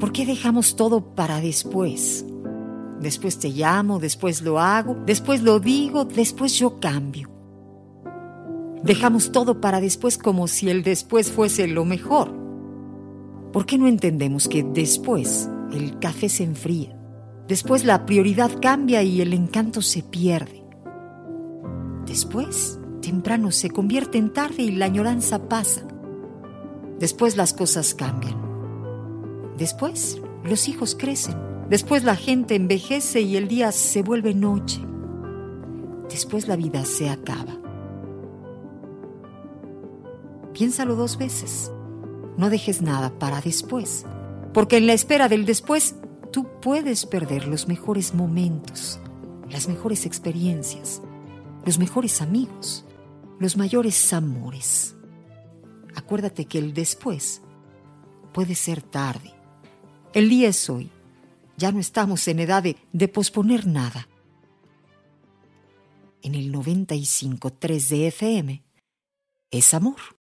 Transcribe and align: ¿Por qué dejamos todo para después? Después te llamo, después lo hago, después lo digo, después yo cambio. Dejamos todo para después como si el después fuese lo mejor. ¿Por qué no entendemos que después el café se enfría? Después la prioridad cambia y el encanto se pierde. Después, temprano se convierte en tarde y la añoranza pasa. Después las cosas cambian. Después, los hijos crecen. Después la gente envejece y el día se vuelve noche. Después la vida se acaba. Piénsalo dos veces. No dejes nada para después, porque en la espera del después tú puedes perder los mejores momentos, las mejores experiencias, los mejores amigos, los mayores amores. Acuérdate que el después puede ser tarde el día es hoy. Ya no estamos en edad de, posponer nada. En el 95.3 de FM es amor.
¿Por 0.00 0.12
qué 0.12 0.24
dejamos 0.24 0.76
todo 0.76 1.14
para 1.14 1.40
después? 1.40 2.24
Después 3.00 3.38
te 3.38 3.50
llamo, 3.50 3.98
después 3.98 4.42
lo 4.42 4.58
hago, 4.58 4.96
después 5.06 5.42
lo 5.42 5.60
digo, 5.60 6.04
después 6.04 6.58
yo 6.58 6.80
cambio. 6.80 7.30
Dejamos 8.82 9.30
todo 9.30 9.60
para 9.60 9.80
después 9.80 10.16
como 10.16 10.48
si 10.48 10.70
el 10.70 10.82
después 10.82 11.30
fuese 11.30 11.68
lo 11.68 11.84
mejor. 11.84 12.34
¿Por 13.52 13.66
qué 13.66 13.76
no 13.76 13.86
entendemos 13.86 14.48
que 14.48 14.62
después 14.62 15.50
el 15.70 15.98
café 15.98 16.28
se 16.28 16.44
enfría? 16.44 16.96
Después 17.46 17.84
la 17.84 18.06
prioridad 18.06 18.50
cambia 18.60 19.02
y 19.02 19.20
el 19.20 19.34
encanto 19.34 19.82
se 19.82 20.02
pierde. 20.02 20.64
Después, 22.06 22.79
temprano 23.00 23.50
se 23.50 23.70
convierte 23.70 24.18
en 24.18 24.32
tarde 24.32 24.62
y 24.62 24.72
la 24.72 24.86
añoranza 24.86 25.48
pasa. 25.48 25.82
Después 26.98 27.36
las 27.36 27.52
cosas 27.52 27.94
cambian. 27.94 28.36
Después, 29.56 30.20
los 30.44 30.68
hijos 30.68 30.94
crecen. 30.98 31.36
Después 31.68 32.04
la 32.04 32.16
gente 32.16 32.54
envejece 32.54 33.20
y 33.20 33.36
el 33.36 33.48
día 33.48 33.72
se 33.72 34.02
vuelve 34.02 34.34
noche. 34.34 34.80
Después 36.08 36.48
la 36.48 36.56
vida 36.56 36.84
se 36.84 37.08
acaba. 37.08 37.56
Piénsalo 40.52 40.96
dos 40.96 41.16
veces. 41.16 41.72
No 42.36 42.50
dejes 42.50 42.82
nada 42.82 43.10
para 43.18 43.40
después, 43.40 44.06
porque 44.52 44.78
en 44.78 44.86
la 44.86 44.92
espera 44.94 45.28
del 45.28 45.46
después 45.46 45.96
tú 46.32 46.46
puedes 46.60 47.06
perder 47.06 47.46
los 47.46 47.68
mejores 47.68 48.14
momentos, 48.14 48.98
las 49.48 49.68
mejores 49.68 50.06
experiencias, 50.06 51.02
los 51.64 51.78
mejores 51.78 52.22
amigos, 52.22 52.84
los 53.40 53.56
mayores 53.56 54.12
amores. 54.12 54.94
Acuérdate 55.96 56.44
que 56.44 56.58
el 56.58 56.72
después 56.72 57.42
puede 58.32 58.54
ser 58.54 58.80
tarde 58.80 59.34
el 60.12 60.28
día 60.28 60.48
es 60.48 60.68
hoy. 60.68 60.90
Ya 61.56 61.70
no 61.70 61.78
estamos 61.78 62.26
en 62.26 62.40
edad 62.40 62.64
de, 62.64 63.08
posponer 63.08 63.66
nada. 63.66 64.08
En 66.22 66.34
el 66.34 66.52
95.3 66.52 67.88
de 67.88 68.06
FM 68.08 68.64
es 69.50 69.74
amor. 69.74 70.00